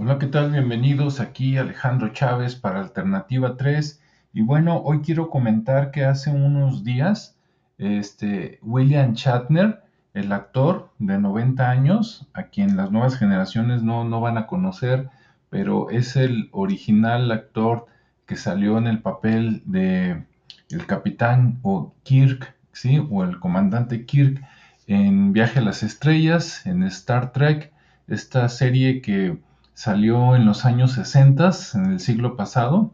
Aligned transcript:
Hola, 0.00 0.20
¿qué 0.20 0.28
tal? 0.28 0.52
Bienvenidos 0.52 1.18
aquí 1.18 1.56
Alejandro 1.56 2.10
Chávez 2.10 2.54
para 2.54 2.78
Alternativa 2.78 3.56
3. 3.56 4.00
Y 4.32 4.42
bueno, 4.42 4.80
hoy 4.84 5.00
quiero 5.00 5.28
comentar 5.28 5.90
que 5.90 6.04
hace 6.04 6.30
unos 6.30 6.84
días 6.84 7.36
este, 7.78 8.60
William 8.62 9.14
Shatner, 9.14 9.82
el 10.14 10.30
actor 10.30 10.92
de 11.00 11.18
90 11.18 11.68
años, 11.68 12.28
a 12.32 12.44
quien 12.44 12.76
las 12.76 12.92
nuevas 12.92 13.18
generaciones 13.18 13.82
no, 13.82 14.04
no 14.04 14.20
van 14.20 14.38
a 14.38 14.46
conocer, 14.46 15.10
pero 15.50 15.90
es 15.90 16.14
el 16.14 16.48
original 16.52 17.32
actor 17.32 17.86
que 18.24 18.36
salió 18.36 18.78
en 18.78 18.86
el 18.86 19.02
papel 19.02 19.64
de 19.66 20.24
el 20.70 20.86
capitán 20.86 21.58
o 21.62 21.92
Kirk, 22.04 22.54
¿sí? 22.70 23.04
o 23.10 23.24
el 23.24 23.40
comandante 23.40 24.06
Kirk 24.06 24.44
en 24.86 25.32
Viaje 25.32 25.58
a 25.58 25.62
las 25.62 25.82
Estrellas, 25.82 26.64
en 26.66 26.84
Star 26.84 27.32
Trek, 27.32 27.72
esta 28.06 28.48
serie 28.48 29.02
que 29.02 29.38
salió 29.78 30.34
en 30.34 30.44
los 30.44 30.64
años 30.64 30.94
60, 30.94 31.50
en 31.74 31.92
el 31.92 32.00
siglo 32.00 32.34
pasado, 32.34 32.90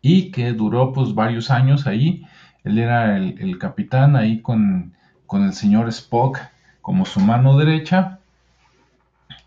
y 0.00 0.30
que 0.30 0.52
duró 0.52 0.92
pues 0.92 1.12
varios 1.16 1.50
años 1.50 1.88
ahí. 1.88 2.24
Él 2.62 2.78
era 2.78 3.16
el, 3.16 3.58
capitán 3.58 4.14
ahí 4.14 4.42
con, 4.42 4.94
con, 5.26 5.42
el 5.42 5.52
señor 5.52 5.88
Spock 5.88 6.38
como 6.82 7.04
su 7.04 7.18
mano 7.18 7.58
derecha. 7.58 8.20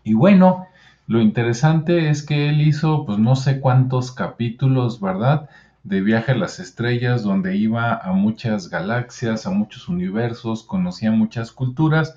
Y 0.02 0.12
bueno, 0.12 0.66
lo 1.06 1.22
interesante 1.22 2.10
es 2.10 2.22
que 2.22 2.50
él 2.50 2.60
hizo 2.60 3.06
pues 3.06 3.18
no 3.18 3.34
sé 3.34 3.60
cuántos 3.60 4.12
capítulos, 4.12 5.00
¿verdad? 5.00 5.48
De 5.84 6.02
viaje 6.02 6.32
a 6.32 6.36
las 6.36 6.60
estrellas, 6.60 7.22
donde 7.22 7.56
iba 7.56 7.94
a 7.94 8.12
muchas 8.12 8.68
galaxias, 8.68 9.46
a 9.46 9.50
muchos 9.52 9.88
universos, 9.88 10.64
conocía 10.64 11.12
muchas 11.12 11.50
culturas, 11.50 12.14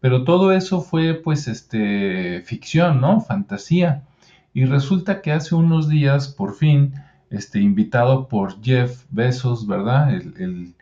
pero 0.00 0.24
todo 0.24 0.52
eso 0.52 0.80
fue 0.80 1.14
pues 1.14 1.46
este 1.46 2.42
ficción, 2.42 3.00
¿no? 3.00 3.20
Fantasía. 3.20 4.02
Y 4.54 4.64
resulta 4.64 5.22
que 5.22 5.32
hace 5.32 5.54
unos 5.54 5.88
días, 5.88 6.28
por 6.28 6.54
fin, 6.54 6.94
este, 7.28 7.60
invitado 7.60 8.26
por 8.26 8.60
Jeff 8.62 9.04
Bezos, 9.10 9.66
¿verdad? 9.66 10.12
El, 10.12 10.74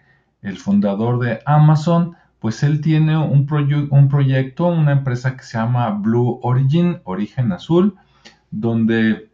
fundador 0.58 1.18
de 1.18 1.40
Amazon, 1.44 2.16
pues 2.38 2.62
él 2.62 2.80
tiene 2.80 3.18
un, 3.18 3.46
un, 3.90 4.08
proyecto, 4.08 4.66
una 4.68 4.92
empresa 4.92 5.36
que 5.36 5.42
se 5.42 5.58
llama 5.58 5.90
Blue 5.90 6.40
Origin, 6.42 7.00
Origen 7.04 7.52
Azul, 7.52 7.96
donde 8.50 9.28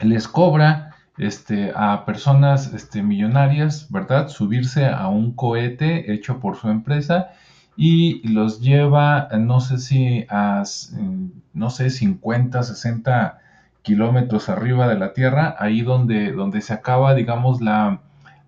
les 0.00 0.28
cobra 0.28 0.94
este, 1.16 1.72
a 1.74 2.04
personas 2.04 2.74
este, 2.74 3.02
millonarias, 3.02 3.90
¿verdad? 3.90 4.28
Subirse 4.28 4.86
a 4.86 5.08
un 5.08 5.32
cohete 5.32 6.12
hecho 6.12 6.38
por 6.38 6.56
su 6.56 6.68
empresa 6.68 7.30
y 7.76 8.26
los 8.28 8.60
lleva, 8.60 9.28
no 9.38 9.60
sé 9.60 9.78
si 9.78 10.26
a, 10.28 10.62
no 11.52 11.70
sé, 11.70 11.90
50, 11.90 12.62
60 12.62 13.38
kilómetros 13.82 14.48
arriba 14.48 14.88
de 14.88 14.98
la 14.98 15.12
Tierra, 15.12 15.56
ahí 15.58 15.82
donde, 15.82 16.32
donde 16.32 16.60
se 16.60 16.72
acaba, 16.72 17.14
digamos, 17.14 17.60
la, 17.60 18.00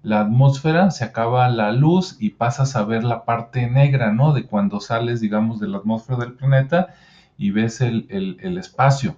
la 0.03 0.21
atmósfera, 0.21 0.91
se 0.93 1.05
acaba 1.05 1.49
la 1.49 1.73
luz 1.73 2.17
y 2.21 2.31
pasas 2.31 2.77
a 2.77 2.85
ver 2.85 3.03
la 3.03 3.25
parte 3.25 3.69
negra, 3.69 4.13
¿no? 4.13 4.33
De 4.33 4.47
cuando 4.47 4.81
sales, 4.81 5.21
digamos, 5.21 5.59
de 5.59 5.69
la 5.69 5.79
atmósfera 5.79 6.21
del 6.21 6.35
planeta 6.35 6.95
y 7.37 7.51
ves 7.51 7.81
el, 7.81 8.07
el, 8.09 8.57
espacio. 8.57 9.17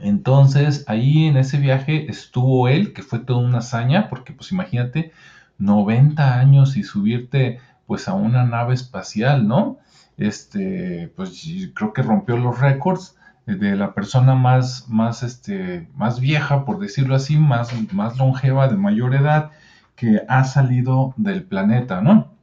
Entonces, 0.00 0.84
ahí 0.88 1.26
en 1.26 1.36
ese 1.36 1.58
viaje 1.58 2.10
estuvo 2.10 2.68
él, 2.68 2.92
que 2.94 3.02
fue 3.02 3.18
toda 3.18 3.40
una 3.40 3.58
hazaña, 3.58 4.08
porque 4.08 4.32
pues 4.32 4.52
imagínate, 4.52 5.12
90 5.58 6.38
años 6.38 6.76
y 6.76 6.82
subirte 6.82 7.60
pues 7.88 8.06
a 8.06 8.14
una 8.14 8.44
nave 8.44 8.74
espacial, 8.74 9.48
¿no? 9.48 9.78
Este, 10.18 11.12
pues 11.16 11.42
creo 11.74 11.92
que 11.94 12.02
rompió 12.02 12.36
los 12.36 12.60
récords 12.60 13.16
de 13.46 13.76
la 13.76 13.94
persona 13.94 14.34
más, 14.34 14.88
más, 14.90 15.22
este, 15.22 15.88
más 15.96 16.20
vieja, 16.20 16.66
por 16.66 16.78
decirlo 16.78 17.14
así, 17.14 17.38
más, 17.38 17.72
más 17.92 18.18
longeva, 18.18 18.68
de 18.68 18.76
mayor 18.76 19.14
edad, 19.14 19.52
que 19.96 20.20
ha 20.28 20.44
salido 20.44 21.14
del 21.16 21.44
planeta, 21.44 22.02
¿no? 22.02 22.34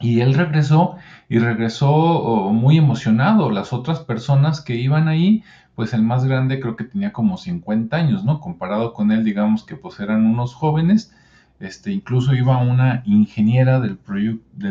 Y 0.00 0.20
él 0.20 0.34
regresó 0.34 0.96
y 1.28 1.38
regresó 1.38 2.50
muy 2.52 2.78
emocionado. 2.78 3.50
Las 3.50 3.72
otras 3.72 4.00
personas 4.00 4.60
que 4.60 4.74
iban 4.74 5.06
ahí, 5.06 5.44
pues 5.76 5.94
el 5.94 6.02
más 6.02 6.24
grande 6.24 6.58
creo 6.58 6.74
que 6.74 6.84
tenía 6.84 7.12
como 7.12 7.36
50 7.36 7.96
años, 7.96 8.24
¿no? 8.24 8.40
Comparado 8.40 8.92
con 8.92 9.12
él, 9.12 9.24
digamos 9.24 9.64
que 9.64 9.76
pues 9.76 10.00
eran 10.00 10.26
unos 10.26 10.54
jóvenes. 10.54 11.12
Este, 11.60 11.90
incluso 11.90 12.34
iba 12.34 12.58
una 12.58 13.02
ingeniera 13.04 13.80
del, 13.80 13.98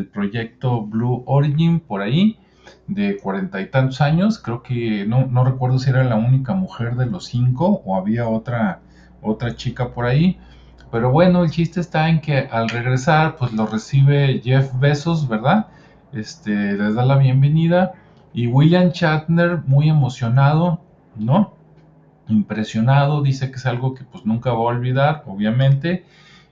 proyecto 0.07 0.83
Blue 0.83 1.23
Origin 1.25 1.81
por 1.81 2.01
ahí 2.01 2.39
de 2.87 3.17
cuarenta 3.17 3.59
y 3.61 3.69
tantos 3.69 3.99
años, 3.99 4.39
creo 4.39 4.63
que 4.63 5.05
no, 5.05 5.43
recuerdo 5.43 5.79
si 5.79 5.89
era 5.89 6.03
la 6.03 6.15
única 6.15 6.53
mujer 6.53 6.95
de 6.95 7.05
los 7.05 7.25
cinco 7.25 7.81
o 7.85 7.97
había 7.97 8.27
otra, 8.27 8.79
otra 9.21 9.55
chica 9.55 9.93
por 9.93 10.05
ahí. 10.05 10.39
Pero 10.91 11.11
bueno, 11.11 11.43
el 11.43 11.51
chiste 11.51 11.81
está 11.81 12.07
en 12.09 12.21
que 12.21 12.47
al 12.49 12.69
regresar, 12.69 13.35
pues 13.35 13.51
lo 13.51 13.67
recibe 13.67 14.41
Jeff 14.41 14.71
Bezos, 14.79 15.27
¿verdad? 15.27 15.67
Este, 16.13 16.73
les 16.73 16.95
da 16.95 17.03
la 17.03 17.17
bienvenida. 17.17 17.93
Y 18.33 18.47
William 18.47 18.89
Shatner, 18.91 19.63
muy 19.65 19.89
emocionado, 19.89 20.79
¿no? 21.17 21.53
Impresionado, 22.29 23.21
dice 23.21 23.49
que 23.49 23.57
es 23.57 23.65
algo 23.65 23.93
que 23.93 24.05
pues 24.05 24.25
nunca 24.25 24.51
va 24.51 24.57
a 24.59 24.75
olvidar, 24.77 25.23
obviamente. 25.25 26.05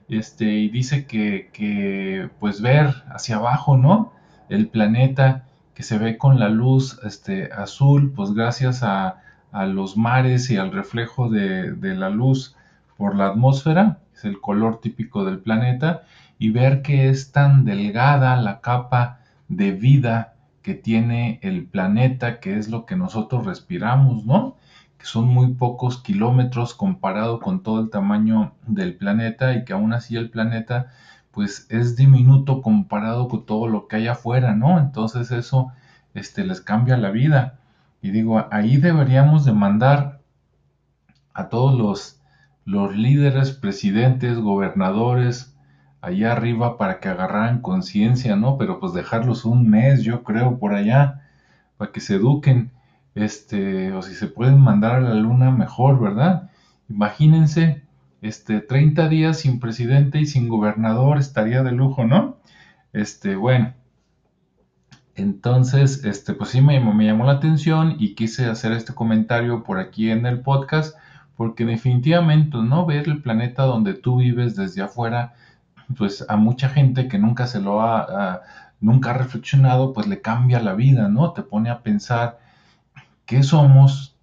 Este, 0.07 0.45
y 0.45 0.69
dice 0.69 1.05
que, 1.05 2.29
pues 2.39 2.61
ver 2.61 3.03
hacia 3.09 3.37
abajo, 3.37 3.77
¿no? 3.77 4.13
El 4.49 4.67
planeta 4.67 5.45
que 5.73 5.83
se 5.83 5.97
ve 5.97 6.17
con 6.17 6.39
la 6.39 6.49
luz 6.49 6.99
este, 7.03 7.51
azul, 7.51 8.13
pues 8.15 8.33
gracias 8.33 8.83
a, 8.83 9.21
los 9.67 9.95
mares 9.95 10.49
y 10.51 10.57
al 10.57 10.73
reflejo 10.73 11.29
de, 11.29 11.77
la 11.95 12.09
luz 12.09 12.57
por 12.97 13.15
la 13.15 13.27
atmósfera, 13.27 13.99
es 14.13 14.25
el 14.25 14.41
color 14.41 14.81
típico 14.81 15.23
del 15.23 15.39
planeta, 15.39 16.03
y 16.37 16.49
ver 16.49 16.81
que 16.81 17.07
es 17.07 17.31
tan 17.31 17.63
delgada 17.63 18.35
la 18.35 18.59
capa 18.59 19.19
de 19.47 19.71
vida 19.71 20.33
que 20.61 20.73
tiene 20.73 21.39
el 21.41 21.65
planeta, 21.65 22.41
que 22.41 22.57
es 22.57 22.67
lo 22.67 22.85
que 22.85 22.97
nosotros 22.97 23.45
respiramos, 23.45 24.25
¿no? 24.25 24.57
Son 25.05 25.27
muy 25.27 25.53
pocos 25.53 26.01
kilómetros 26.01 26.73
comparado 26.73 27.39
con 27.39 27.61
todo 27.61 27.79
el 27.79 27.91
tamaño 27.91 28.53
del 28.65 28.95
planeta 28.95 29.53
y 29.53 29.63
que 29.63 29.73
aún 29.73 29.93
así 29.93 30.15
el 30.15 30.31
planeta 30.31 30.87
pues 31.29 31.67
es 31.69 31.95
diminuto 31.95 32.63
comparado 32.63 33.27
con 33.27 33.45
todo 33.45 33.67
lo 33.67 33.87
que 33.87 33.97
hay 33.97 34.07
afuera, 34.07 34.55
¿no? 34.55 34.79
Entonces 34.79 35.29
eso 35.29 35.71
este, 36.15 36.43
les 36.43 36.59
cambia 36.59 36.97
la 36.97 37.11
vida. 37.11 37.59
Y 38.01 38.09
digo, 38.09 38.47
ahí 38.51 38.77
deberíamos 38.77 39.45
de 39.45 39.53
mandar 39.53 40.21
a 41.35 41.49
todos 41.49 41.77
los, 41.77 42.19
los 42.65 42.95
líderes, 42.97 43.51
presidentes, 43.51 44.39
gobernadores, 44.39 45.55
allá 46.01 46.31
arriba 46.31 46.79
para 46.79 46.99
que 46.99 47.09
agarraran 47.09 47.61
conciencia, 47.61 48.35
¿no? 48.35 48.57
Pero 48.57 48.79
pues 48.79 48.93
dejarlos 48.93 49.45
un 49.45 49.69
mes, 49.69 50.01
yo 50.01 50.23
creo, 50.23 50.57
por 50.57 50.73
allá, 50.73 51.21
para 51.77 51.91
que 51.91 51.99
se 51.99 52.15
eduquen, 52.15 52.71
este, 53.15 53.93
o 53.93 54.01
si 54.01 54.13
se 54.13 54.27
pueden 54.27 54.59
mandar 54.59 54.95
a 54.95 55.01
la 55.01 55.15
luna, 55.15 55.51
mejor, 55.51 55.99
¿verdad? 55.99 56.51
Imagínense 56.89 57.83
este, 58.21 58.61
30 58.61 59.07
días 59.09 59.39
sin 59.39 59.59
presidente 59.59 60.19
y 60.19 60.25
sin 60.25 60.49
gobernador 60.49 61.17
estaría 61.17 61.63
de 61.63 61.71
lujo, 61.71 62.05
¿no? 62.05 62.37
Este, 62.93 63.35
bueno, 63.35 63.73
entonces, 65.15 66.03
este, 66.03 66.33
pues 66.33 66.49
sí 66.49 66.61
me, 66.61 66.79
me, 66.79 67.05
llamó 67.05 67.25
la 67.25 67.33
atención 67.33 67.95
y 67.99 68.15
quise 68.15 68.45
hacer 68.47 68.73
este 68.73 68.93
comentario 68.93 69.63
por 69.63 69.79
aquí 69.79 70.11
en 70.11 70.25
el 70.25 70.41
podcast, 70.41 70.97
porque 71.37 71.65
definitivamente, 71.65 72.57
¿no? 72.57 72.85
Ver 72.85 73.07
el 73.07 73.21
planeta 73.21 73.63
donde 73.63 73.93
tú 73.93 74.17
vives 74.17 74.55
desde 74.55 74.81
afuera, 74.81 75.33
pues 75.97 76.25
a 76.27 76.35
mucha 76.35 76.69
gente 76.69 77.07
que 77.07 77.17
nunca 77.19 77.47
se 77.47 77.61
lo 77.61 77.81
ha, 77.81 78.41
nunca 78.81 79.11
ha 79.11 79.13
reflexionado, 79.13 79.93
pues 79.93 80.07
le 80.07 80.21
cambia 80.21 80.59
la 80.61 80.73
vida, 80.73 81.07
¿no? 81.07 81.31
Te 81.31 81.43
pone 81.43 81.69
a 81.69 81.81
pensar 81.81 82.39
qué 83.25 83.43
somos, 83.43 84.15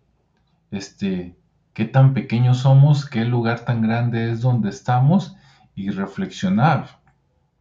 este, 0.70 1.36
qué 1.74 1.84
tan 1.84 2.14
pequeños 2.14 2.58
somos, 2.58 3.08
qué 3.08 3.24
lugar 3.24 3.64
tan 3.64 3.82
grande 3.82 4.30
es 4.30 4.40
donde 4.40 4.70
estamos 4.70 5.36
y 5.74 5.90
reflexionar. 5.90 7.00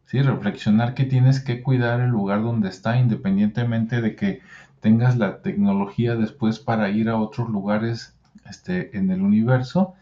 ¿sí? 0.06 0.22
Reflexionar 0.22 0.94
que 0.94 1.04
tienes 1.04 1.40
que 1.40 1.62
cuidar 1.62 2.00
el 2.00 2.10
lugar 2.10 2.42
donde 2.42 2.68
está 2.68 2.98
independientemente 2.98 4.00
de 4.00 4.14
que 4.14 4.40
tengas 4.80 5.16
la 5.16 5.42
tecnología 5.42 6.16
después 6.16 6.58
para 6.58 6.90
ir 6.90 7.08
a 7.08 7.16
otros 7.16 7.48
lugares 7.48 8.16
este, 8.48 8.96
en 8.96 9.10
el 9.10 9.22
universo, 9.22 9.94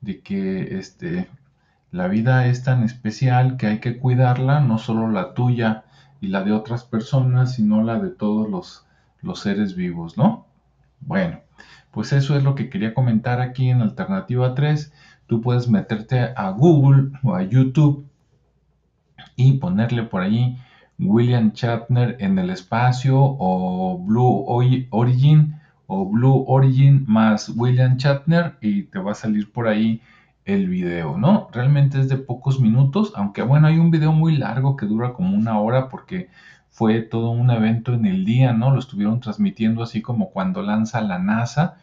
de 0.00 0.20
que 0.20 0.78
este, 0.78 1.28
la 1.90 2.08
vida 2.08 2.46
es 2.46 2.62
tan 2.62 2.84
especial 2.84 3.56
que 3.56 3.66
hay 3.66 3.80
que 3.80 3.98
cuidarla, 3.98 4.60
no 4.60 4.78
solo 4.78 5.10
la 5.10 5.34
tuya 5.34 5.84
y 6.20 6.28
la 6.28 6.44
de 6.44 6.52
otras 6.52 6.84
personas, 6.84 7.54
sino 7.54 7.82
la 7.82 7.98
de 7.98 8.10
todos 8.10 8.48
los, 8.48 8.86
los 9.22 9.40
seres 9.40 9.74
vivos, 9.74 10.16
¿no? 10.16 10.47
Bueno, 11.08 11.40
pues 11.90 12.12
eso 12.12 12.36
es 12.36 12.44
lo 12.44 12.54
que 12.54 12.68
quería 12.68 12.92
comentar 12.92 13.40
aquí 13.40 13.70
en 13.70 13.80
Alternativa 13.80 14.54
3. 14.54 14.92
Tú 15.26 15.40
puedes 15.40 15.66
meterte 15.66 16.34
a 16.36 16.50
Google 16.50 17.12
o 17.22 17.34
a 17.34 17.42
YouTube 17.42 18.06
y 19.34 19.54
ponerle 19.54 20.02
por 20.02 20.20
ahí 20.20 20.58
William 20.98 21.52
Shatner 21.54 22.18
en 22.20 22.38
el 22.38 22.50
espacio 22.50 23.16
o 23.18 23.98
Blue 24.04 24.44
Origin, 24.90 25.54
o 25.86 26.10
Blue 26.10 26.44
Origin 26.46 27.06
más 27.08 27.48
William 27.56 27.96
Shatner 27.96 28.58
y 28.60 28.82
te 28.82 28.98
va 28.98 29.12
a 29.12 29.14
salir 29.14 29.50
por 29.50 29.66
ahí 29.66 30.02
el 30.44 30.68
video, 30.68 31.16
¿no? 31.16 31.48
Realmente 31.54 32.00
es 32.00 32.10
de 32.10 32.18
pocos 32.18 32.60
minutos, 32.60 33.14
aunque 33.16 33.40
bueno, 33.40 33.66
hay 33.66 33.78
un 33.78 33.90
video 33.90 34.12
muy 34.12 34.36
largo 34.36 34.76
que 34.76 34.84
dura 34.84 35.14
como 35.14 35.34
una 35.34 35.58
hora 35.58 35.88
porque 35.88 36.28
fue 36.70 37.02
todo 37.02 37.30
un 37.30 37.50
evento 37.50 37.94
en 37.94 38.06
el 38.06 38.24
día, 38.24 38.52
¿no? 38.52 38.70
Lo 38.70 38.78
estuvieron 38.78 39.20
transmitiendo 39.20 39.82
así 39.82 40.02
como 40.02 40.30
cuando 40.30 40.62
lanza 40.62 41.00
la 41.00 41.18
NASA, 41.18 41.78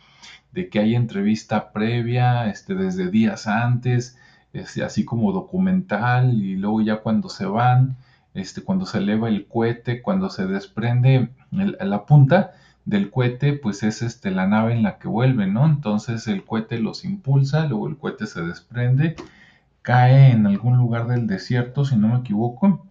de 0.52 0.70
que 0.70 0.80
hay 0.80 0.96
entrevista 0.96 1.72
previa, 1.74 2.48
este, 2.50 2.76
desde 2.76 3.12
días 3.12 3.48
antes, 3.48 4.18
este, 4.54 4.84
así 4.84 5.04
como 5.04 5.32
documental, 5.34 6.34
y 6.34 6.56
luego 6.56 6.82
ya 6.82 6.98
cuando 6.98 7.30
se 7.30 7.46
van, 7.46 7.98
este, 8.34 8.62
cuando 8.62 8.86
se 8.86 9.00
eleva 9.00 9.28
el 9.28 9.48
cohete, 9.48 10.02
cuando 10.02 10.30
se 10.30 10.46
desprende 10.46 11.30
la 11.52 12.06
punta, 12.06 12.54
del 12.86 13.10
cohete, 13.10 13.54
pues 13.54 13.84
es 13.84 14.02
este, 14.02 14.32
la 14.32 14.48
nave 14.48 14.74
en 14.74 14.84
la 14.84 14.98
que 15.00 15.08
vuelven, 15.08 15.54
¿no? 15.54 15.66
Entonces 15.66 16.28
el 16.28 16.46
cohete 16.46 16.80
los 16.80 17.04
impulsa, 17.04 17.66
luego 17.66 17.88
el 17.88 17.98
cohete 17.98 18.28
se 18.28 18.44
desprende, 18.44 19.16
cae 19.82 20.32
en 20.32 20.46
algún 20.46 20.78
lugar 20.78 21.08
del 21.08 21.28
desierto, 21.28 21.84
si 21.86 21.96
no 21.96 22.10
me 22.10 22.20
equivoco, 22.20 22.86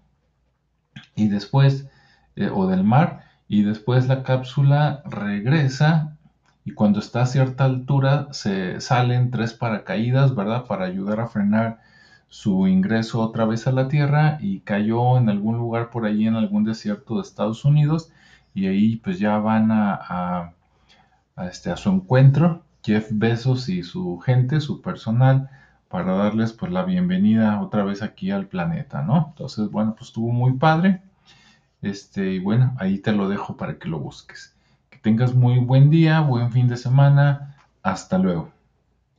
y 1.14 1.28
después, 1.28 1.88
eh, 2.36 2.50
o 2.52 2.66
del 2.66 2.84
mar, 2.84 3.24
y 3.48 3.62
después 3.62 4.08
la 4.08 4.22
cápsula 4.22 5.02
regresa 5.04 6.16
y 6.64 6.72
cuando 6.72 6.98
está 6.98 7.22
a 7.22 7.26
cierta 7.26 7.64
altura 7.64 8.28
se 8.32 8.80
salen 8.80 9.30
tres 9.30 9.52
paracaídas, 9.52 10.34
¿verdad? 10.34 10.64
Para 10.66 10.86
ayudar 10.86 11.20
a 11.20 11.28
frenar 11.28 11.80
su 12.28 12.66
ingreso 12.66 13.20
otra 13.20 13.44
vez 13.44 13.66
a 13.66 13.72
la 13.72 13.88
Tierra 13.88 14.38
y 14.40 14.60
cayó 14.60 15.18
en 15.18 15.28
algún 15.28 15.56
lugar 15.58 15.90
por 15.90 16.06
allí 16.06 16.26
en 16.26 16.36
algún 16.36 16.64
desierto 16.64 17.16
de 17.16 17.22
Estados 17.22 17.64
Unidos 17.64 18.10
y 18.54 18.66
ahí 18.66 18.96
pues 18.96 19.18
ya 19.18 19.38
van 19.38 19.70
a, 19.70 20.52
este, 21.48 21.70
a 21.70 21.76
su 21.76 21.90
encuentro 21.90 22.64
Jeff 22.82 23.08
Bezos 23.10 23.68
y 23.68 23.82
su 23.82 24.18
gente, 24.18 24.60
su 24.60 24.80
personal, 24.80 25.50
para 25.94 26.16
darles 26.16 26.52
pues 26.52 26.72
la 26.72 26.82
bienvenida 26.82 27.60
otra 27.60 27.84
vez 27.84 28.02
aquí 28.02 28.32
al 28.32 28.48
planeta, 28.48 29.02
¿no? 29.02 29.26
Entonces, 29.28 29.70
bueno, 29.70 29.94
pues 29.94 30.08
estuvo 30.08 30.32
muy 30.32 30.54
padre. 30.54 31.02
Este, 31.82 32.32
y 32.32 32.40
bueno, 32.40 32.74
ahí 32.80 32.98
te 32.98 33.12
lo 33.12 33.28
dejo 33.28 33.56
para 33.56 33.78
que 33.78 33.88
lo 33.88 34.00
busques. 34.00 34.56
Que 34.90 34.98
tengas 34.98 35.36
muy 35.36 35.60
buen 35.60 35.90
día, 35.90 36.18
buen 36.18 36.50
fin 36.50 36.66
de 36.66 36.78
semana. 36.78 37.54
Hasta 37.84 38.18
luego. 38.18 38.53